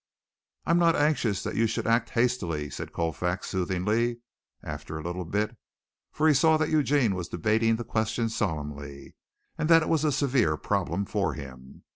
"I'm 0.65 0.79
not 0.79 0.95
anxious 0.95 1.43
that 1.43 1.53
you 1.55 1.67
should 1.67 1.85
act 1.85 2.09
hastily," 2.09 2.71
said 2.71 2.91
Colfax 2.91 3.51
soothingly, 3.51 4.21
after 4.63 4.97
a 4.97 5.03
little 5.03 5.25
bit, 5.25 5.55
for 6.11 6.27
he 6.27 6.33
saw 6.33 6.57
that 6.57 6.69
Eugene 6.71 7.13
was 7.13 7.27
debating 7.29 7.75
the 7.75 7.83
question 7.83 8.27
solemnly 8.27 9.13
and 9.59 9.69
that 9.69 9.83
it 9.83 9.89
was 9.89 10.03
a 10.03 10.11
severe 10.11 10.57
problem 10.57 11.05
for 11.05 11.35
him. 11.35 11.83